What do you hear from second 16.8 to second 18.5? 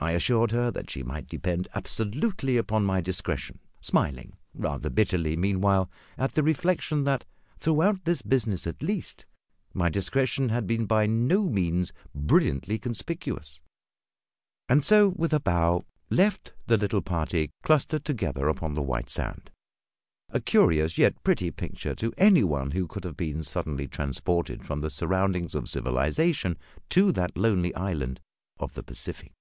party clustered together